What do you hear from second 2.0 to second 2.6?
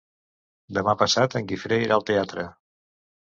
teatre.